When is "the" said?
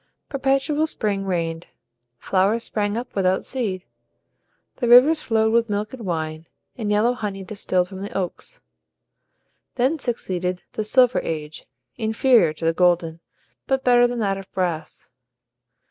4.77-4.87, 8.01-8.17, 10.73-10.83, 12.65-12.73